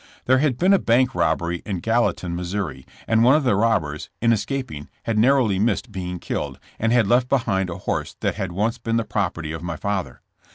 [0.25, 2.73] There had been a bank rob bery in Gallatin, Mo.,
[3.07, 7.05] and one of the robbers, in es caping, had narrowly missed being killed, and had
[7.05, 10.23] left behind a horse that had once been the property of my father.